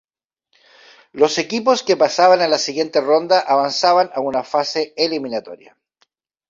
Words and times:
Los 1.11 1.37
equipos 1.37 1.83
que 1.83 1.95
pasaban 1.95 2.41
a 2.41 2.47
la 2.47 2.57
siguiente 2.57 2.99
ronda 3.01 3.39
avanzaban 3.39 4.09
a 4.15 4.19
una 4.21 4.43
fase 4.43 4.95
eliminatoria. 4.97 5.77